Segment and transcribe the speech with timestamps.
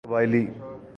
[0.05, 0.49] قبائلی